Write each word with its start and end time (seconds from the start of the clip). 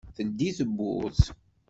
Teldi 0.15 0.49
tewwurt. 0.57 1.21